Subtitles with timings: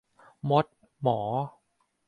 [0.49, 0.65] มด-
[1.01, 1.19] หมอ